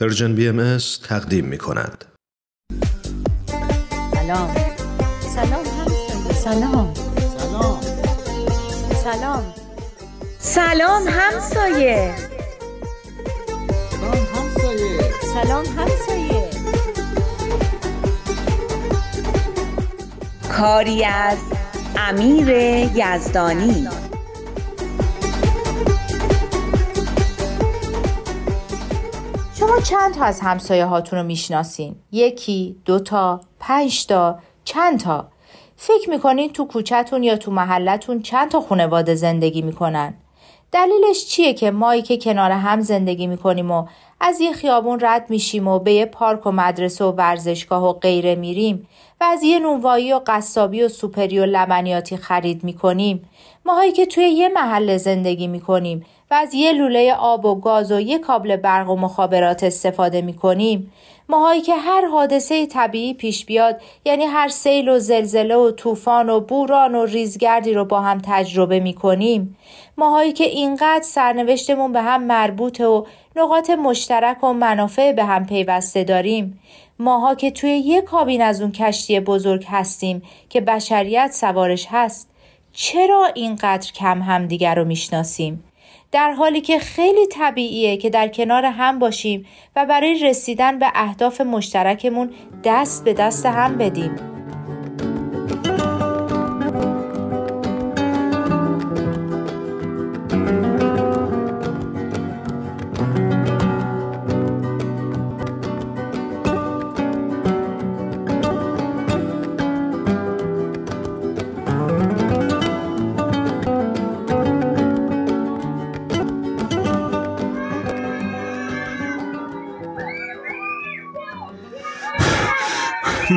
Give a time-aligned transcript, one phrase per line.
[0.00, 0.78] پرژن بی ام
[1.08, 2.04] تقدیم می کند.
[4.14, 4.54] سلام
[5.34, 5.64] سلام.
[6.34, 6.94] سلام.
[7.38, 7.80] سلام.
[9.04, 9.54] سلام.
[10.38, 12.14] سلام همسایه.
[13.90, 15.00] سلام همسایه.
[15.34, 16.50] سلام همسایه.
[20.52, 21.38] کاری از
[21.96, 22.48] امیر
[22.94, 23.88] یزدانی.
[29.68, 35.28] شما چند تا از همسایه هاتون رو می‌شناسین؟ یکی، دوتا، پنج تا، چند تا؟
[35.76, 40.14] فکر می‌کنین تو کوچهتون یا تو محلتون چند تا خانواده زندگی می‌کنن؟
[40.72, 43.86] دلیلش چیه که مایی که کنار هم زندگی می‌کنیم و
[44.20, 48.34] از یه خیابون رد میشیم و به یه پارک و مدرسه و ورزشگاه و غیره
[48.34, 48.88] میریم
[49.20, 53.28] و از یه نونوایی و قصابی و سوپری و لبنیاتی خرید می‌کنیم
[53.64, 58.00] ماهایی که توی یه محله زندگی می‌کنیم و از یه لوله آب و گاز و
[58.00, 60.92] یه کابل برق و مخابرات استفاده می‌کنیم.
[61.28, 66.40] ماهایی که هر حادثه طبیعی پیش بیاد یعنی هر سیل و زلزله و طوفان و
[66.40, 69.56] بوران و ریزگردی رو با هم تجربه می‌کنیم.
[69.98, 73.04] ماهایی که اینقدر سرنوشتمون به هم مربوطه و
[73.36, 76.60] نقاط مشترک و منافع به هم پیوسته داریم.
[76.98, 82.30] ماها که توی یه کابین از اون کشتی بزرگ هستیم که بشریت سوارش هست.
[82.72, 85.64] چرا اینقدر کم همدیگر رو می‌شناسیم؟
[86.12, 91.40] در حالی که خیلی طبیعیه که در کنار هم باشیم و برای رسیدن به اهداف
[91.40, 92.30] مشترکمون
[92.64, 94.37] دست به دست هم بدیم.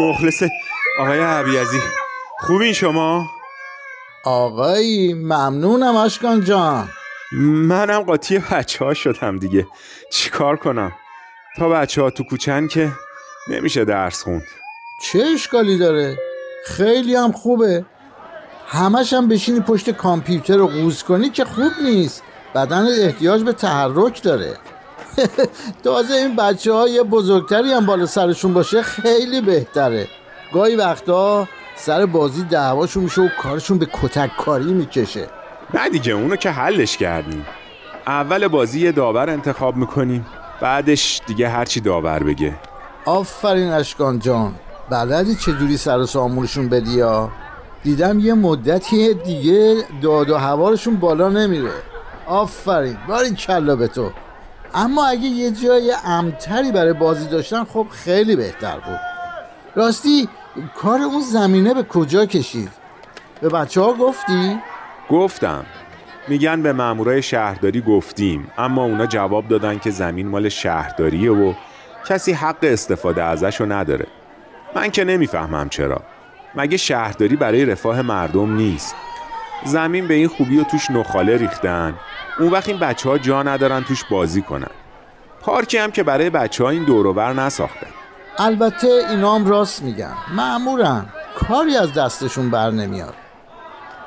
[0.00, 0.42] مخلص
[0.98, 1.80] آقای عبیزی
[2.38, 3.30] خوبین شما؟
[4.24, 6.88] آقایی ممنونم اشکان جان.
[7.42, 9.66] منم قاطی بچه ها شدم دیگه.
[10.10, 10.92] چیکار کنم؟
[11.56, 12.92] تا بچه ها تو کوچن که
[13.48, 14.42] نمیشه درس خوند.
[15.02, 16.18] چه اشکالی داره؟
[16.66, 17.84] خیلی هم خوبه.
[18.66, 22.22] همش هم بشینی پشت کامپیوتر رو قوز کنی که خوب نیست.
[22.54, 24.56] بدن احتیاج به تحرک داره.
[25.84, 30.08] تازه این بچه ها یه بزرگتری هم بالا سرشون باشه خیلی بهتره.
[30.52, 35.26] گاهی وقتا سر بازی دعواشون میشه و کارشون به کتک کاری می‌کشه.
[35.74, 37.46] نه دیگه اونو که حلش کردیم.
[38.06, 40.26] اول بازی یه داور انتخاب می‌کنیم
[40.60, 42.54] بعدش دیگه هرچی داور بگه.
[43.04, 44.54] آفرین اشکان جان.
[44.90, 47.30] بلدی چجوری سر و سامونشون بدی یا؟
[47.82, 51.72] دیدم یه مدتی دیگه داد و هوارشون بالا نمیره.
[52.26, 52.96] آفرین.
[53.08, 54.10] باری کلا به تو.
[54.74, 59.00] اما اگه یه جای امتری برای بازی داشتن خب خیلی بهتر بود.
[59.74, 60.28] راستی
[60.76, 62.70] کار اون زمینه به کجا کشید؟
[63.40, 64.58] به بچه ها گفتی؟
[65.10, 65.64] گفتم.
[66.28, 71.54] میگن به مامورای شهرداری گفتیم اما اونا جواب دادن که زمین مال شهرداریه و
[72.08, 74.06] کسی حق استفاده ازشو نداره.
[74.74, 76.02] من که نمی‌فهمم چرا.
[76.54, 78.94] مگه شهرداری برای رفاه مردم نیست؟
[79.64, 81.94] زمین به این خوبی و توش نخاله ریختن؟
[82.38, 84.70] اون وقت این بچه ها جا ندارن توش بازی کنن.
[85.40, 87.86] پارکی هم که برای بچه ها این دوروبر نساختن.
[88.38, 90.14] البته اینا هم راست میگن.
[90.36, 91.06] معمورن
[91.48, 93.14] کاری از دستشون بر نمیاد.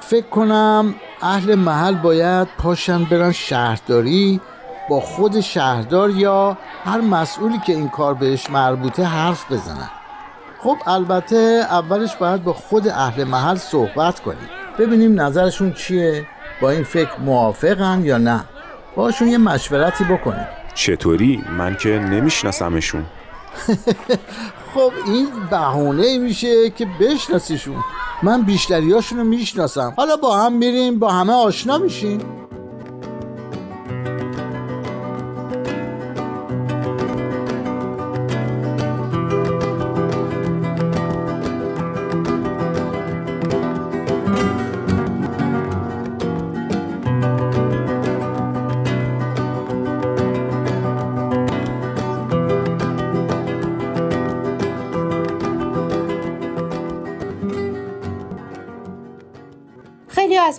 [0.00, 4.40] فکر کنم اهل محل باید پاشن برن شهرداری
[4.88, 9.90] با خود شهردار یا هر مسئولی که این کار بهش مربوطه حرف بزنن.
[10.58, 14.48] خب البته اولش باید با خود اهل محل صحبت کنیم.
[14.78, 16.26] ببینیم نظرشون چیه؟
[16.60, 18.44] با این فکر موافقن یا نه؟
[18.96, 20.46] باشون یه مشورتی بکنیم.
[20.74, 23.04] چطوری؟ من که نمیشناسمشون.
[24.74, 27.84] خب این بهونه میشه که بشناسیشون.
[28.22, 29.94] من بیشتریاشون رو می‌شناسم.
[29.96, 32.20] حالا با هم میریم با همه آشنا میشیم.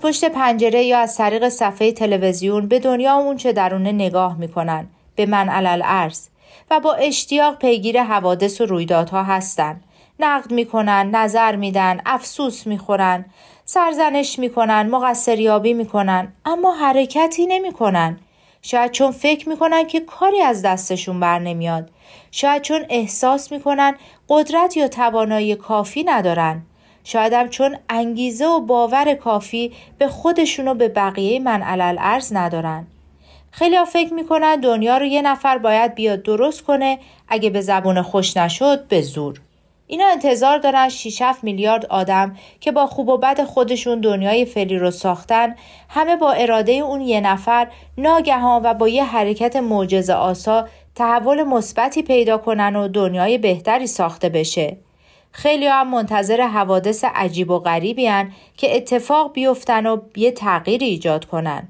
[0.00, 4.88] پشت پنجره یا از طریق صفحه تلویزیون به دنیا اون چه درونه نگاه می‌کنن.
[5.16, 6.28] به من علل ارز
[6.70, 9.80] و با اشتیاق پیگیر حوادث و رویدادها هستن.
[10.20, 13.24] نقد می‌کنن نظر میدن افسوس می‌خورن
[13.64, 16.32] سرزنش می‌کنن مقصریابی می‌کنن.
[16.44, 18.18] اما حرکتی نمی‌کنن.
[18.62, 21.90] شاید چون فکر می‌کنن که کاری از دستشون بر نمیاد.
[22.30, 23.94] شاید چون احساس می‌کنن
[24.28, 26.62] قدرت یا توانایی کافی ندارن.
[27.10, 32.32] شاید هم چون انگیزه و باور کافی به خودشون و به بقیه من علل ارز
[32.32, 32.86] ندارن.
[33.50, 38.02] خیلی ها فکر می‌کنن دنیا رو یه نفر باید بیاد درست کنه اگه به زبون
[38.02, 39.40] خوش نشد به زور.
[39.86, 44.90] اینا انتظار دارن 6 میلیارد آدم که با خوب و بد خودشون دنیای فعلی رو
[44.90, 45.56] ساختن
[45.88, 47.68] همه با اراده اون یه نفر
[47.98, 54.28] ناگهان و با یه حرکت معجزه آسا تحول مثبتی پیدا کنن و دنیای بهتری ساخته
[54.28, 54.76] بشه.
[55.30, 58.10] خیلی هم منتظر حوادث عجیب و غریبی
[58.56, 61.68] که اتفاق بیفتن و یه تغییری ایجاد کنن.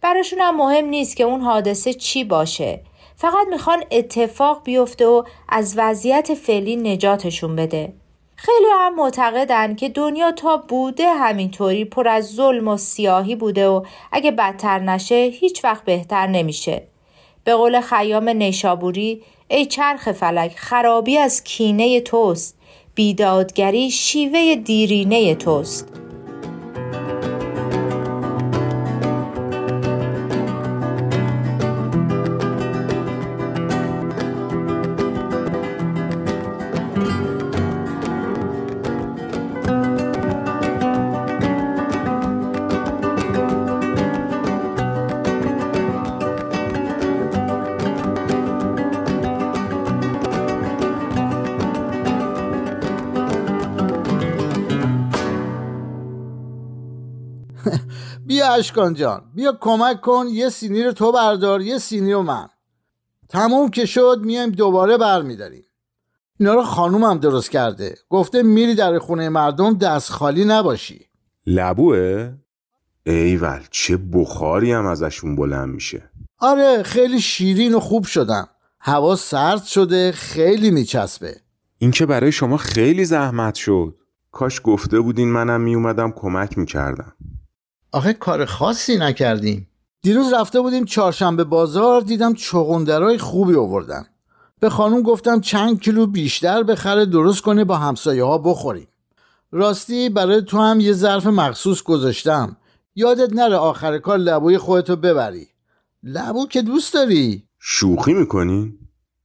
[0.00, 2.80] براشون هم مهم نیست که اون حادثه چی باشه.
[3.16, 7.92] فقط می‌خوان اتفاق بیفته و از وضعیت فعلی نجاتشون بده.
[8.36, 13.84] خیلی هم معتقدن که دنیا تا بوده همینطوری پر از ظلم و سیاهی بوده و
[14.12, 16.82] اگه بدتر نشه هیچ وقت بهتر نمیشه.
[17.44, 22.58] به قول خیام نیشابوری ای چرخ فلک خرابی از کینه توست
[22.96, 25.88] بیدادگری شیوه دیرینه توست.
[58.26, 62.48] بیا اشکان جان بیا کمک کن یه سینی رو تو بردار یه سینی رو من.
[63.28, 65.64] تموم که شد میایم دوباره برمیداریم.
[66.40, 67.94] اینا رو خانومم درست کرده.
[68.08, 71.06] گفته میری در خونه مردم دست خالی نباشی.
[71.46, 72.32] لبوه؟
[73.06, 76.10] ایول چه بخاری هم ازشون بلند میشه.
[76.38, 78.48] آره خیلی شیرین و خوب شدم.
[78.80, 81.36] هوا سرد شده خیلی میچسبه.
[81.78, 83.96] این که برای شما خیلی زحمت شد.
[84.32, 87.15] کاش گفته بودین منم میومدم کمک می‌کردم.
[87.96, 89.68] آخه کار خاصی نکردیم.
[90.02, 94.06] دیروز رفته بودیم چهارشنبه بازار دیدم چغندرای خوبی آوردن.
[94.60, 98.88] به خانم گفتم چند کیلو بیشتر بخره درست کنه با همسایه ها بخوریم.
[99.52, 102.56] راستی برای تو هم یه ظرف مخصوص گذاشتم.
[102.94, 105.46] یادت نره آخر کار لبوی خودتو ببری.
[106.02, 108.78] لبو که دوست داری؟ شوخی می‌کنین؟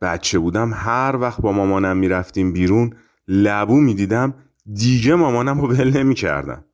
[0.00, 2.96] بچه بودم هر وقت با مامانم می‌رفتیم بیرون
[3.28, 4.34] لبو می‌دیدم
[4.74, 6.64] دیگه مامانم رو ول نمی‌کردم.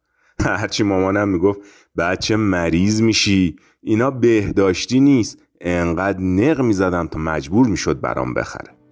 [0.60, 1.60] هرچی مامانم می‌گفت
[1.98, 3.56] بچه مریض میشی.
[3.82, 5.38] اینا بهداشتی نیست.
[5.60, 8.83] انقدر نق می‌زدم تا مجبور می‌شد برام بخره.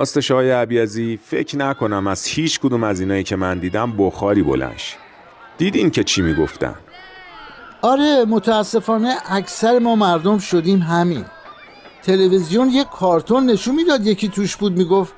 [0.00, 4.96] راستش های عبیزی فکر نکنم از هیچ کدوم از اینایی که من دیدم بخاری بلنش.
[5.58, 6.74] دیدین که چی می‌گفتن؟
[7.82, 11.24] آره متاسفانه اکثر ما مردم شدیم همین.
[12.02, 15.14] تلویزیون یه کارتون نشون می‌داد یکی توش بود می‌گفت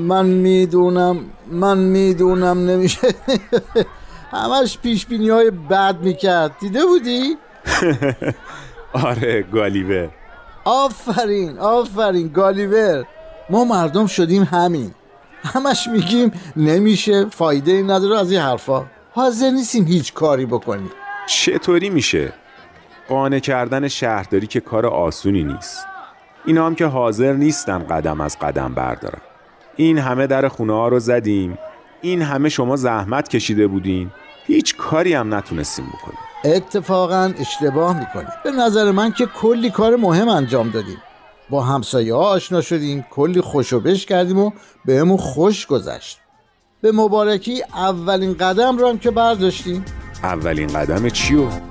[0.00, 3.08] من می‌دونم من می‌دونم نمیشه.
[4.32, 6.56] همش پیش بینی های بد می‌کرد.
[6.60, 7.36] دیده بودی؟
[9.08, 10.08] آره گالیور.
[10.64, 13.04] آفرین آفرین گالیور.
[13.50, 14.94] ما مردم شدیم همین.
[15.44, 18.86] همش میگیم نمیشه فایده ای نداره از این حرفا.
[19.12, 20.90] حاضر نیستیم هیچ کاری بکنیم.
[21.26, 22.32] چطوری میشه؟
[23.08, 25.86] قانع کردن شهرداری که کار آسونی نیست.
[26.44, 29.20] اینا هم که حاضر نیستن قدم از قدم بردارن.
[29.76, 31.58] این همه در خونه ها رو زدیم.
[32.00, 34.10] این همه شما زحمت کشیده بودین.
[34.46, 36.18] هیچ کاری هم نتونستیم بکنیم.
[36.44, 38.28] اتفاقا اشتباه می‌کنیم.
[38.44, 40.98] به نظر من که کلی کار مهم انجام دادیم.
[41.50, 43.06] با همسایه ها آشنا شدیم.
[43.10, 44.50] کلی خوشو کردیم و
[44.84, 46.18] بهمون خوش گذشت.
[46.82, 49.84] به مبارکی اولین قدم رو هم که برداشتیم.
[50.22, 51.69] اولین قدم چیو؟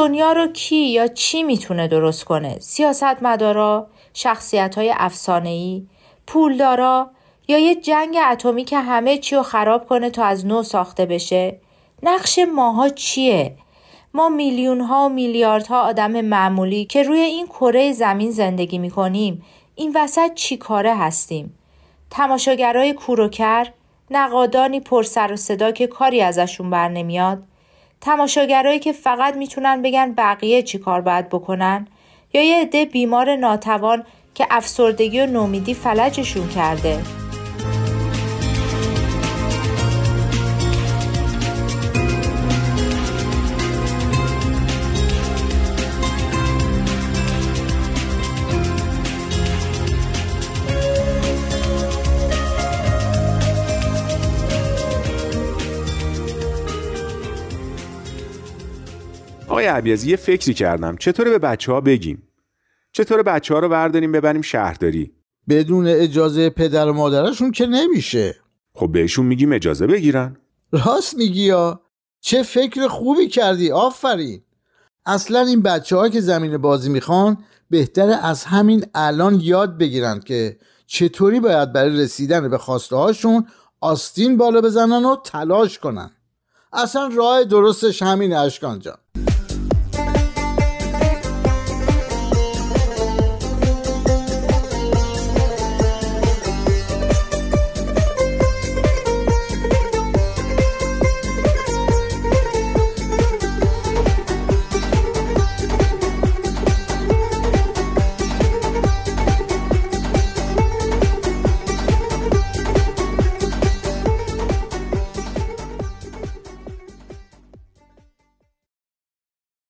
[0.00, 5.86] دنیا رو کی یا چی می‌تونه درست کنه؟ سیاستمدارا، شخصیت های افسانه‌ای،
[6.26, 7.10] پولدارا
[7.48, 11.60] یا یه جنگ اتمی که همه چی رو خراب کنه تا از نو ساخته بشه؟
[12.02, 13.56] نقش ماها چیه؟
[14.14, 19.42] ما میلیون ها و میلیاردها آدم معمولی که روی این کره زمین زندگی می‌کنیم
[19.74, 21.58] این وسط چی کاره هستیم؟
[22.10, 23.66] تماشاگرای کوروکر
[24.10, 27.42] نقادانی پر سر و صدا که کاری ازشون بر نمیاد؟
[28.00, 31.86] تماشاگرایی که فقط می‌تونن بگن بقیه چی کار باید بکنن؟
[32.32, 34.04] یا یه عده بیمار ناتوان
[34.34, 37.00] که افسردگی و نومیدی فلجشون کرده؟
[59.60, 60.96] آقای عبیزی یه فکری کردم.
[60.96, 62.22] چطوره به بچه ها بگیم؟
[62.92, 65.12] چطور بچه ها رو برداریم ببریم شهرداری؟
[65.48, 68.36] بدون اجازه پدر و مادرشون که نمیشه.
[68.74, 70.36] خب بهشون میگیم اجازه بگیرن.
[70.72, 71.80] راست میگی یا؟
[72.20, 74.42] چه فکر خوبی کردی آفرین.
[75.06, 77.38] اصلا این بچه ها که زمین بازی می‌خوان
[77.70, 83.46] بهتره از همین الان یاد بگیرن که چطوری باید برای رسیدن به خواسته هاشون
[83.80, 86.10] آستین بالا بزنن و تلاش کنن.
[86.72, 88.98] اصلا راه درستش همین اشکان جان.